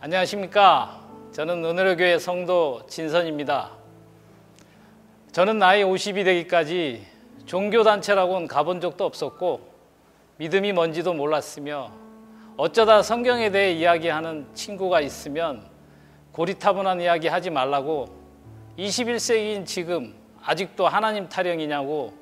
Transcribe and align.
안녕하십니까. 0.00 1.00
저는 1.32 1.64
은혜로교회 1.64 2.20
성도 2.20 2.86
진선입니다. 2.86 3.72
저는 5.32 5.58
나이 5.58 5.82
50이 5.82 6.24
되기까지 6.24 7.04
종교단체라고는 7.46 8.46
가본 8.46 8.80
적도 8.80 9.04
없었고 9.04 9.60
믿음이 10.36 10.72
뭔지도 10.72 11.14
몰랐으며 11.14 11.90
어쩌다 12.56 13.02
성경에 13.02 13.50
대해 13.50 13.72
이야기하는 13.72 14.46
친구가 14.54 15.00
있으면 15.00 15.68
고리타분한 16.30 17.00
이야기 17.00 17.26
하지 17.26 17.50
말라고 17.50 18.06
21세기인 18.78 19.66
지금 19.66 20.14
아직도 20.44 20.86
하나님 20.86 21.28
타령이냐고 21.28 22.14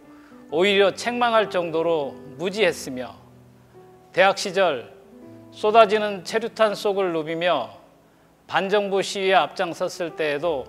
오히려 0.50 0.92
책망할 0.92 1.50
정도로 1.50 2.12
무지했으며 2.38 3.14
대학 4.14 4.38
시절 4.38 4.95
쏟아지는 5.56 6.22
체류탄 6.22 6.74
속을 6.74 7.14
누비며 7.14 7.70
반정부 8.46 9.00
시위에 9.00 9.32
앞장섰을 9.32 10.14
때에도 10.14 10.66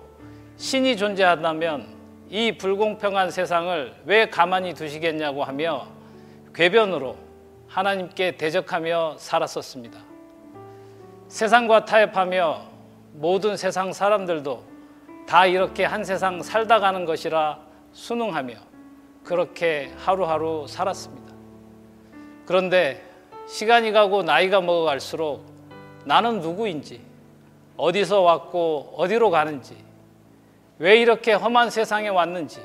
신이 0.56 0.96
존재한다면 0.96 1.94
이 2.30 2.56
불공평한 2.56 3.30
세상을 3.30 3.94
왜 4.06 4.30
가만히 4.30 4.72
두시겠냐고 4.72 5.44
하며 5.44 5.88
궤변으로 6.54 7.18
하나님께 7.68 8.38
대적하며 8.38 9.16
살았었습니다. 9.18 10.00
세상과 11.28 11.84
타협하며 11.84 12.62
모든 13.12 13.58
세상 13.58 13.92
사람들도 13.92 14.64
다 15.26 15.44
이렇게 15.44 15.84
한 15.84 16.02
세상 16.02 16.42
살다 16.42 16.80
가는 16.80 17.04
것이라 17.04 17.58
순응하며 17.92 18.54
그렇게 19.22 19.92
하루하루 19.98 20.64
살았습니다. 20.66 21.34
그런데 22.46 23.07
시간이 23.48 23.92
가고 23.92 24.22
나이가 24.22 24.60
먹어갈수록 24.60 25.42
나는 26.04 26.40
누구인지, 26.40 27.00
어디서 27.78 28.20
왔고 28.20 28.92
어디로 28.96 29.30
가는지, 29.30 29.74
왜 30.78 31.00
이렇게 31.00 31.32
험한 31.32 31.70
세상에 31.70 32.08
왔는지, 32.08 32.60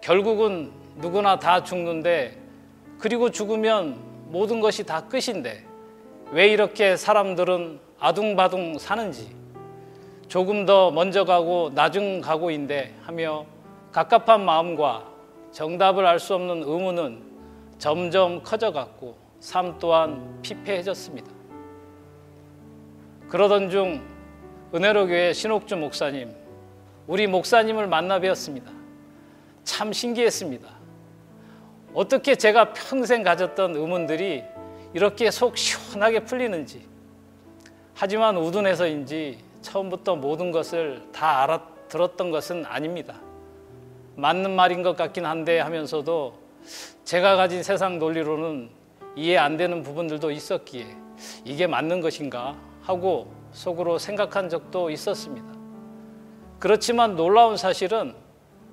결국은 0.00 0.70
누구나 0.96 1.38
다 1.40 1.64
죽는데, 1.64 2.38
그리고 2.98 3.30
죽으면 3.30 3.98
모든 4.28 4.60
것이 4.60 4.84
다 4.86 5.08
끝인데, 5.08 5.64
왜 6.30 6.48
이렇게 6.48 6.96
사람들은 6.96 7.80
아둥바둥 7.98 8.78
사는지, 8.78 9.34
조금 10.28 10.66
더 10.66 10.92
먼저 10.92 11.24
가고 11.24 11.70
나중 11.74 12.20
가고인데 12.20 12.94
하며 13.02 13.44
갑갑한 13.92 14.44
마음과 14.44 15.04
정답을 15.50 16.06
알 16.06 16.18
수 16.18 16.34
없는 16.34 16.62
의문은 16.62 17.22
점점 17.78 18.42
커져갔고 18.42 19.23
삶 19.44 19.78
또한 19.78 20.40
피폐해졌습니다. 20.40 21.30
그러던 23.28 23.68
중 23.68 24.02
은혜로 24.74 25.06
교회 25.06 25.34
신옥주 25.34 25.76
목사님, 25.76 26.34
우리 27.06 27.26
목사님을 27.26 27.86
만나 27.86 28.18
뵈었습니다. 28.18 28.72
참 29.62 29.92
신기했습니다. 29.92 30.66
어떻게 31.92 32.36
제가 32.36 32.72
평생 32.72 33.22
가졌던 33.22 33.76
의문들이 33.76 34.44
이렇게 34.94 35.30
속 35.30 35.58
시원하게 35.58 36.20
풀리는지. 36.20 36.88
하지만 37.92 38.38
우둔해서인지 38.38 39.40
처음부터 39.60 40.16
모든 40.16 40.52
것을 40.52 41.02
다 41.12 41.42
알아들었던 41.42 42.30
것은 42.30 42.64
아닙니다. 42.64 43.20
맞는 44.16 44.56
말인 44.56 44.82
것 44.82 44.96
같긴 44.96 45.26
한데 45.26 45.60
하면서도 45.60 46.32
제가 47.04 47.36
가진 47.36 47.62
세상 47.62 47.98
논리로는 47.98 48.83
이해 49.16 49.36
안 49.36 49.56
되는 49.56 49.82
부분들도 49.82 50.30
있었기에 50.30 50.86
이게 51.44 51.66
맞는 51.66 52.00
것인가 52.00 52.56
하고 52.82 53.32
속으로 53.52 53.98
생각한 53.98 54.48
적도 54.48 54.90
있었습니다. 54.90 55.46
그렇지만 56.58 57.14
놀라운 57.16 57.56
사실은 57.56 58.14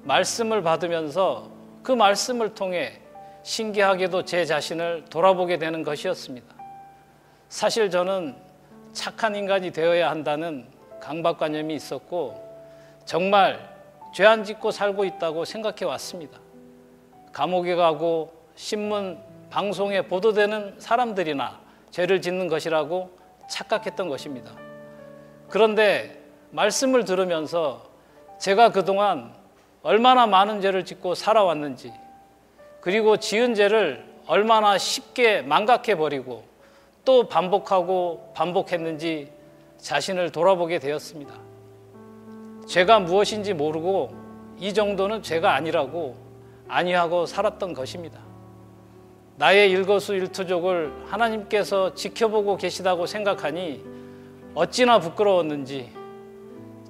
말씀을 0.03 0.62
받으면서 0.63 1.52
그 1.84 1.91
말씀을 1.91 2.56
통해 2.56 3.00
신기하게도 3.44 4.25
제 4.25 4.46
자신을 4.46 5.06
돌아보게 5.09 5.57
되는 5.57 5.84
것이었습니다. 5.84 6.56
사실 7.50 7.90
저는 7.90 8.35
착한 8.94 9.35
인간이 9.35 9.72
되어야 9.72 10.09
한다는 10.09 10.66
강박관념이 11.00 11.75
있었고 11.75 12.50
정말 13.06 13.72
죄 14.13 14.25
안 14.25 14.44
짓고 14.44 14.72
살고 14.72 15.06
있다고 15.06 15.46
생각해 15.46 15.85
왔습니다. 15.85 16.40
감옥에 17.31 17.75
가고 17.75 18.31
신문, 18.56 19.18
방송에 19.51 20.01
보도되는 20.03 20.75
사람들이나 20.79 21.59
죄를 21.91 22.22
짓는 22.22 22.47
것이라고 22.47 23.12
착각했던 23.50 24.07
것입니다. 24.07 24.53
그런데 25.50 26.23
말씀을 26.51 27.03
들으면서 27.03 27.84
제가 28.40 28.72
그동안 28.72 29.34
얼마나 29.84 30.25
많은 30.25 30.61
죄를 30.61 30.85
짓고 30.85 31.16
살아왔는지 31.16 31.94
그리고 32.79 33.17
지은 33.17 33.53
죄를 33.53 34.06
얼마나 34.25 34.78
쉽게 34.78 35.41
망각해 35.41 35.95
버리고 35.97 36.45
또 37.03 37.28
반복하고 37.28 38.31
반복했는지 38.34 39.31
자신을 39.78 40.31
돌아보게 40.31 40.79
되었습니다. 40.79 41.34
죄가 42.67 43.00
무엇인지 43.01 43.53
모르고 43.53 44.16
이 44.59 44.73
정도는 44.73 45.23
죄가 45.23 45.56
아니라고 45.56 46.16
아니하고 46.69 47.25
살았던 47.25 47.73
것입니다. 47.73 48.30
나의 49.41 49.72
일거수일투족을 49.72 50.94
하나님께서 51.07 51.96
지켜보고 51.96 52.57
계시다고 52.57 53.07
생각하니 53.07 53.84
어찌나 54.53 55.00
부끄러웠는지 55.00 55.91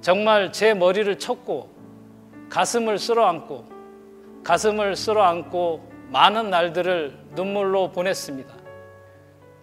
정말 0.02 0.52
제 0.52 0.74
머리를 0.74 1.18
쳤고 1.18 1.70
가슴을 2.50 2.98
쓸어 2.98 3.24
안고 3.24 3.64
가슴을 4.44 4.96
쓸어 4.96 5.22
안고 5.22 5.90
많은 6.10 6.50
날들을 6.50 7.16
눈물로 7.30 7.90
보냈습니다. 7.90 8.54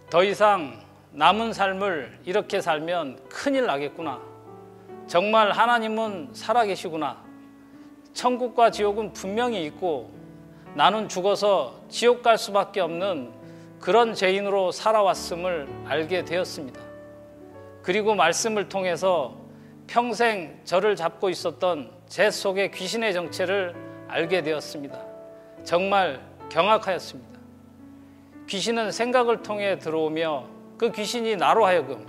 더 0.10 0.24
이상 0.24 0.82
남은 1.12 1.54
삶을 1.54 2.22
이렇게 2.26 2.60
살면 2.60 3.20
큰일 3.30 3.68
나겠구나. 3.68 4.20
정말 5.06 5.52
하나님은 5.52 6.30
살아계시구나. 6.34 7.24
천국과 8.14 8.72
지옥은 8.72 9.14
분명히 9.14 9.64
있고 9.66 10.19
나는 10.76 11.10
죽어서 11.10 11.80
지옥 11.90 12.22
갈 12.24 12.38
수밖에 12.38 12.80
없는 12.80 13.32
그런 13.80 14.14
죄인으로 14.14 14.72
살아왔음을 14.72 15.68
알게 15.86 16.26
되었습니다. 16.26 16.80
그리고 17.82 18.16
말씀을 18.16 18.70
통해서 18.70 19.38
평생 19.88 20.60
저를 20.66 20.96
잡고 20.96 21.30
있었던 21.30 21.92
제 22.08 22.30
속의 22.30 22.72
귀신의 22.72 23.14
정체를 23.14 23.74
알게 24.08 24.44
되었습니다. 24.44 25.00
정말 25.64 26.22
경악하였습니다. 26.50 27.40
귀신은 28.48 28.92
생각을 28.92 29.44
통해 29.44 29.80
들어오며 29.80 30.46
그 30.78 30.92
귀신이 30.92 31.36
나로 31.36 31.66
하여금 31.66 32.06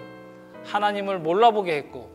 하나님을 0.65 1.19
몰라보게 1.19 1.75
했고 1.75 2.10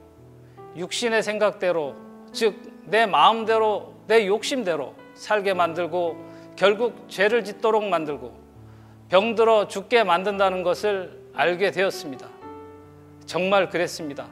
육신의 0.76 1.24
생각대로 1.24 1.96
즉 2.32 2.76
내 2.86 3.06
마음대로 3.06 3.94
내 4.08 4.28
욕심대로 4.28 4.94
살게 5.16 5.54
만들고 5.54 6.35
결국 6.56 7.10
죄를 7.10 7.44
짓도록 7.44 7.84
만들고 7.86 8.34
병들어 9.10 9.68
죽게 9.68 10.04
만든다는 10.04 10.64
것을 10.64 11.30
알게 11.34 11.72
되었습니다. 11.72 12.28
정말 13.26 13.70
그랬습니다. 13.70 14.28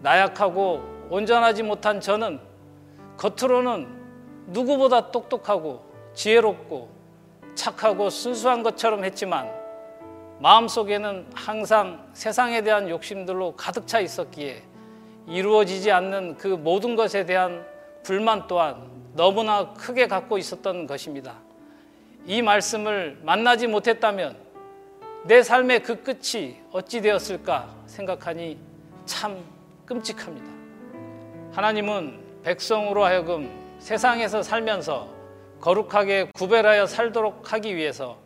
나약하고 0.00 1.08
온전하지 1.10 1.62
못한 1.62 2.00
저는 2.00 2.40
겉으로는 3.16 3.88
누구보다 4.46 5.10
똑똑하고 5.10 5.84
지혜롭고 6.14 6.88
착하고 7.54 8.10
순수한 8.10 8.62
것처럼 8.62 9.04
했지만 9.04 9.50
마음속에는 10.38 11.26
항상 11.34 12.08
세상에 12.14 12.62
대한 12.62 12.88
욕심들로 12.88 13.54
가득 13.56 13.86
차 13.86 14.00
있었기에 14.00 14.62
이루어지지 15.26 15.90
않는 15.90 16.38
그 16.38 16.48
모든 16.48 16.96
것에 16.96 17.26
대한 17.26 17.64
불만 18.02 18.46
또한 18.46 18.90
너무나 19.14 19.72
크게 19.74 20.06
갖고 20.06 20.38
있었던 20.38 20.86
것입니다. 20.86 21.34
이 22.26 22.42
말씀을 22.42 23.18
만나지 23.22 23.66
못했다면 23.66 24.36
내 25.24 25.42
삶의 25.42 25.82
그 25.82 26.02
끝이 26.02 26.56
어찌 26.72 27.00
되었을까 27.00 27.74
생각하니 27.86 28.58
참 29.04 29.42
끔찍합니다. 29.84 30.48
하나님은 31.52 32.18
백성으로 32.42 33.04
하여금 33.04 33.50
세상에서 33.80 34.42
살면서 34.42 35.08
거룩하게 35.60 36.30
구별하여 36.34 36.86
살도록 36.86 37.52
하기 37.52 37.76
위해서 37.76 38.16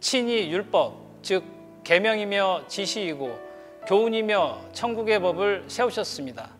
친히 0.00 0.50
율법, 0.50 0.94
즉 1.22 1.44
계명이며 1.84 2.64
지시이고 2.68 3.38
교훈이며 3.86 4.60
천국의 4.72 5.20
법을 5.20 5.64
세우셨습니다. 5.68 6.59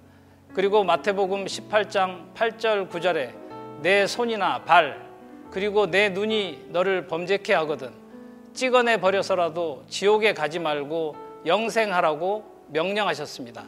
그리고 0.53 0.83
마태복음 0.83 1.45
18장 1.45 2.35
8절 2.35 2.91
9절에 2.91 3.33
내 3.83 4.07
손이나 4.07 4.65
발 4.65 5.09
그리고 5.51 5.87
내 5.87 6.09
눈이 6.09 6.67
너를 6.71 7.07
범죄케 7.07 7.55
하거든 7.55 7.93
찍어내 8.53 9.01
버려서라도 9.01 9.85
지옥에 9.89 10.35
가지 10.35 10.59
말고 10.59 11.17
영생하라고 11.47 12.45
명령하셨습니다. 12.69 13.65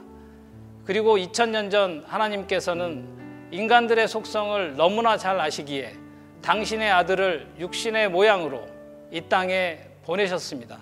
그리고 0.84 1.16
2000년 1.16 1.70
전 1.70 2.04
하나님께서는 2.06 3.48
인간들의 3.52 4.08
속성을 4.08 4.76
너무나 4.76 5.16
잘 5.16 5.38
아시기에 5.38 5.94
당신의 6.42 6.90
아들을 6.90 7.54
육신의 7.60 8.10
모양으로 8.10 8.66
이 9.12 9.20
땅에 9.20 9.78
보내셨습니다. 10.04 10.80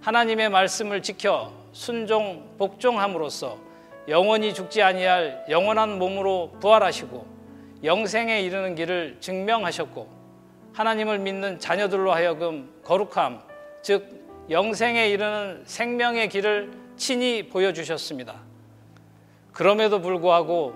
하나님의 0.00 0.48
말씀을 0.48 1.02
지켜 1.02 1.52
순종 1.72 2.54
복종함으로써 2.56 3.69
영원히 4.08 4.54
죽지 4.54 4.82
아니할 4.82 5.44
영원한 5.48 5.98
몸으로 5.98 6.52
부활하시고 6.60 7.26
영생에 7.84 8.40
이르는 8.42 8.74
길을 8.74 9.18
증명하셨고 9.20 10.08
하나님을 10.72 11.18
믿는 11.18 11.58
자녀들로 11.58 12.12
하여금 12.12 12.72
거룩함 12.84 13.42
즉 13.82 14.20
영생에 14.50 15.08
이르는 15.08 15.62
생명의 15.64 16.28
길을 16.28 16.72
친히 16.96 17.48
보여주셨습니다. 17.48 18.40
그럼에도 19.52 20.00
불구하고 20.00 20.74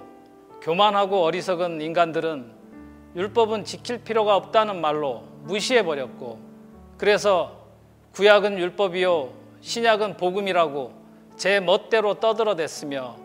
교만하고 0.62 1.22
어리석은 1.22 1.80
인간들은 1.80 2.52
율법은 3.16 3.64
지킬 3.64 3.98
필요가 4.02 4.36
없다는 4.36 4.80
말로 4.80 5.24
무시해버렸고 5.42 6.38
그래서 6.96 7.64
구약은 8.12 8.58
율법이요 8.58 9.32
신약은 9.60 10.16
복음이라고 10.16 11.03
제 11.36 11.60
멋대로 11.60 12.14
떠들어댔으며 12.14 13.16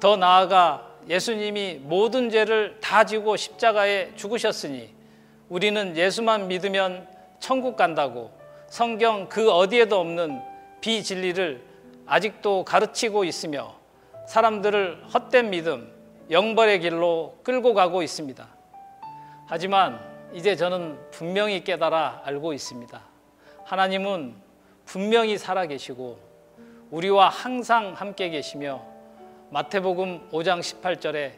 더 0.00 0.16
나아가 0.16 0.86
예수님이 1.08 1.80
모든 1.82 2.30
죄를 2.30 2.78
다 2.80 3.04
지고 3.04 3.36
십자가에 3.36 4.14
죽으셨으니 4.16 4.94
우리는 5.48 5.96
예수만 5.96 6.48
믿으면 6.48 7.08
천국 7.38 7.76
간다고 7.76 8.30
성경 8.68 9.28
그 9.28 9.50
어디에도 9.50 9.98
없는 9.98 10.40
비진리를 10.80 11.62
아직도 12.06 12.64
가르치고 12.64 13.24
있으며 13.24 13.74
사람들을 14.26 15.04
헛된 15.12 15.50
믿음, 15.50 15.92
영벌의 16.30 16.80
길로 16.80 17.38
끌고 17.42 17.74
가고 17.74 18.02
있습니다. 18.02 18.46
하지만 19.46 20.00
이제 20.32 20.54
저는 20.54 20.98
분명히 21.10 21.64
깨달아 21.64 22.22
알고 22.24 22.52
있습니다. 22.52 23.00
하나님은 23.64 24.34
분명히 24.84 25.36
살아계시고 25.36 26.29
우리와 26.90 27.28
항상 27.28 27.92
함께 27.92 28.30
계시며 28.30 28.82
마태복음 29.50 30.30
5장 30.32 30.58
18절에 30.58 31.32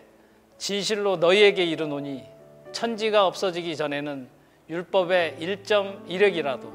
진실로 0.57 1.17
너희에게 1.17 1.65
이르노니 1.65 2.25
천지가 2.73 3.27
없어지기 3.27 3.77
전에는 3.77 4.29
율법의 4.71 5.37
1.1획이라도 5.41 6.71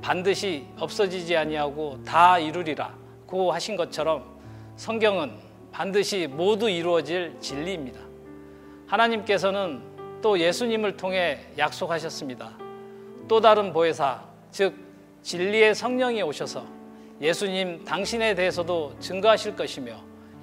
반드시 0.00 0.66
없어지지 0.78 1.36
아니하고 1.36 2.02
다 2.04 2.38
이루리라 2.38 2.94
고 3.26 3.52
하신 3.52 3.76
것처럼 3.76 4.24
성경은 4.76 5.32
반드시 5.70 6.26
모두 6.26 6.70
이루어질 6.70 7.36
진리입니다. 7.40 8.00
하나님께서는 8.86 9.82
또 10.22 10.38
예수님을 10.38 10.96
통해 10.96 11.40
약속하셨습니다. 11.58 12.52
또 13.28 13.40
다른 13.40 13.72
보혜사, 13.72 14.22
즉 14.50 14.74
진리의 15.22 15.74
성령이 15.74 16.22
오셔서 16.22 16.83
예수님 17.24 17.86
당신에 17.86 18.34
대해서도 18.34 18.96
증거하실 19.00 19.56
것이며 19.56 19.98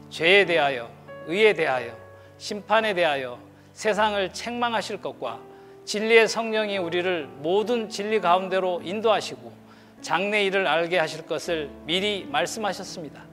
죄에 0.10 0.46
대하여, 0.46 0.90
의에 1.28 1.54
대하여, 1.54 1.96
심판에 2.40 2.96
대하여 2.96 3.38
세상을 3.74 4.34
책망하실 4.34 5.00
것과 5.00 5.40
진리의 5.86 6.28
성령이 6.28 6.80
우리를 6.80 7.28
모든 7.38 7.88
진리 7.88 8.20
가운데로 8.20 8.82
인도하시고 8.84 9.54
장래 10.02 10.44
일을 10.46 10.66
알게 10.66 10.98
하실 10.98 11.28
것을 11.28 11.70
미리 11.86 12.26
말씀하셨습니다. 12.26 13.26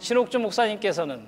신옥주 0.00 0.40
목사님께서는 0.40 1.24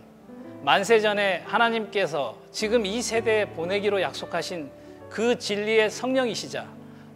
만세 0.63 0.99
전에 0.99 1.45
하나님께서 1.47 2.37
지금 2.51 2.85
이 2.85 3.01
세대에 3.01 3.51
보내기로 3.51 4.03
약속하신 4.03 4.73
그 5.09 5.39
진리의 5.39 5.89
성령이시자 5.89 6.67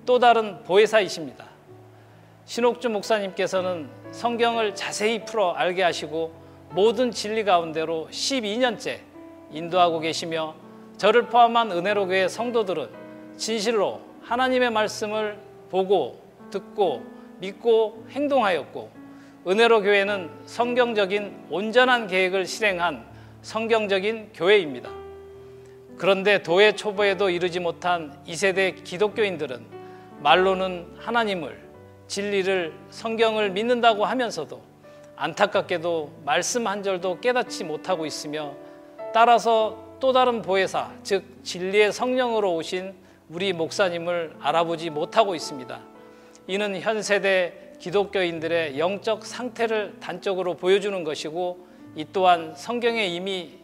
또 0.07 0.21
다른 0.21 0.63
보혜사이십니다. 0.63 1.48
신옥주 2.49 2.89
목사님께서는 2.89 3.91
성경을 4.11 4.75
자세히 4.75 5.23
풀어 5.27 5.53
알게 5.53 5.83
하시고 5.83 6.33
모든 6.71 7.11
진리 7.11 7.45
가운데로 7.45 8.09
12년째 8.11 9.01
인도하고 9.53 10.01
계시며 10.01 10.55
저를 10.97 11.27
포함한 11.27 11.71
은혜로 11.71 12.07
교회 12.07 12.27
성도들은 12.27 12.89
진실로 13.37 14.01
하나님의 14.23 14.71
말씀을 14.71 15.39
보고 15.69 16.23
듣고 16.51 17.05
믿고 17.39 18.07
행동하였고 18.13 18.91
은혜로 19.47 19.83
교회는 19.83 20.31
성경적인 20.47 21.49
온전한 21.51 22.07
계획을 22.07 22.47
실행한 22.47 23.05
성경적인 23.43 24.31
교회입니다. 24.33 24.89
그런데 25.99 26.43
도의 26.43 26.79
초보에도 26.79 27.29
이르지 27.29 27.61
못한 27.61 28.19
이 28.25 28.35
세대 28.35 28.73
기독교인들은 28.73 29.67
말로는 30.23 30.95
하나님을 30.97 31.68
진리를 32.09 32.73
성경을 32.91 33.51
믿는다고 33.51 34.05
하면서도 34.05 34.61
안타깝게도 35.17 36.23
말씀 36.25 36.67
한 36.67 36.83
절도 36.83 37.21
깨닫지 37.21 37.65
못하고 37.65 38.07
있으며 38.07 38.55
따라서 39.13 39.85
또 40.01 40.13
다른 40.13 40.43
보혜사, 40.43 40.93
즉 41.03 41.25
진리의 41.43 41.93
성령으로 41.93 42.55
오신 42.55 42.95
우리 43.31 43.53
목사님을 43.53 44.37
알아보지 44.41 44.91
못하고 44.91 45.35
있습니다. 45.35 45.81
이는 46.47 46.81
현 46.81 47.03
세대 47.03 47.73
기독교인들의 47.79 48.79
영적 48.79 49.27
상태를 49.27 49.97
단적으로 50.01 50.55
보여주는 50.55 51.05
것이고 51.05 51.67
이 51.95 52.07
또한 52.13 52.55
성경에 52.57 53.07
이미 53.07 53.59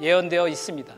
예언되어 0.00 0.48
있습니다. 0.48 0.94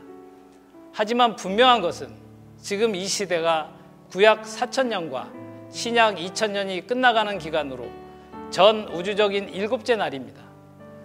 하지만 0.91 1.35
분명한 1.35 1.81
것은 1.81 2.09
지금 2.57 2.95
이 2.95 3.05
시대가 3.05 3.71
구약 4.11 4.43
4천년과 4.43 5.38
신약 5.71 6.15
2천년이 6.15 6.87
끝나가는 6.87 7.37
기간으로 7.37 7.87
전 8.49 8.87
우주적인 8.87 9.49
일곱째 9.49 9.95
날입니다. 9.95 10.41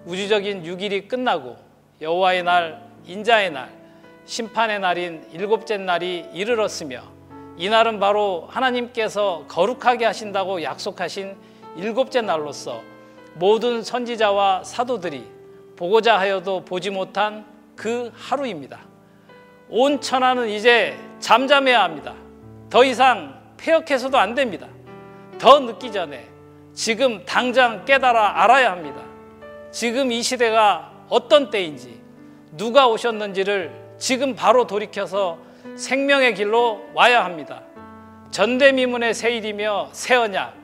우주적인 0.07 0.63
6일이 0.63 1.09
끝나고 1.09 1.57
여호와의 2.01 2.43
날, 2.43 2.83
인자의 3.07 3.53
날, 3.53 3.71
심판의 4.25 4.81
날인 4.81 5.29
일곱째 5.33 5.77
날이 5.77 6.27
이르렀으며 6.33 7.03
이 7.57 7.69
날은 7.69 8.01
바로 8.01 8.47
하나님께서 8.51 9.45
거룩하게 9.49 10.07
하신다고 10.07 10.63
약속하신 10.63 11.37
일곱째 11.77 12.23
날로서 12.23 12.83
모든 13.35 13.83
선지자와 13.83 14.65
사도들이 14.65 15.25
보고자 15.77 16.19
하여도 16.19 16.65
보지 16.65 16.91
못한 16.91 17.45
그 17.77 18.11
하루입니다. 18.15 18.81
온 19.69 20.01
천하는 20.01 20.49
이제 20.49 20.97
잠잠해야 21.21 21.83
합니다. 21.83 22.15
더 22.71 22.85
이상 22.85 23.34
폐역해서도 23.57 24.19
안 24.19 24.35
됩니다. 24.35 24.67
더 25.39 25.61
늦기 25.61 25.93
전에 25.93 26.29
지금 26.75 27.25
당장 27.25 27.85
깨달아 27.85 28.43
알아야 28.43 28.73
합니다. 28.73 29.01
지금 29.71 30.13
이 30.13 30.23
시대가 30.23 30.93
어떤 31.09 31.51
때인지 31.51 32.01
누가 32.53 32.89
오셨는지를 32.89 33.73
지금 33.99 34.35
바로 34.35 34.67
돌이켜서 34.67 35.39
생명의 35.77 36.35
길로 36.35 36.85
와야 36.95 37.25
합니다. 37.25 37.63
전대미문의 38.31 39.15
세일이며 39.15 39.91
새 39.93 40.17
언약, 40.17 40.55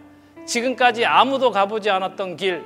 지금까지 0.44 1.06
아무도 1.06 1.50
가보지 1.52 1.90
않았던 1.90 2.36
길, 2.36 2.64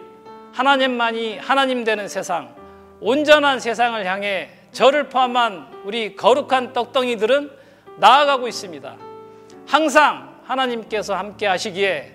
하나님만이 0.52 1.38
하나님 1.38 1.84
되는 1.84 2.08
세상, 2.08 2.54
온전한 3.00 3.60
세상을 3.60 4.04
향해 4.06 4.48
저를 4.72 5.08
포함한 5.08 5.82
우리 5.84 6.16
거룩한 6.16 6.72
떡덩이들은 6.72 7.50
나아가고 7.98 8.48
있습니다. 8.48 8.96
항상 9.66 10.34
하나님께서 10.44 11.14
함께 11.14 11.46
하시기에 11.46 12.12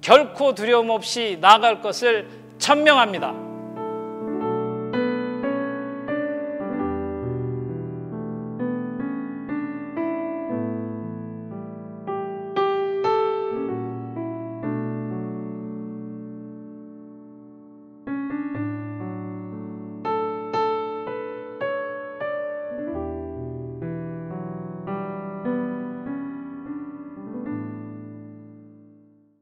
결코 0.00 0.54
두려움 0.54 0.90
없이 0.90 1.38
나아갈 1.40 1.80
것을 1.80 2.28
천명합니다. 2.58 3.47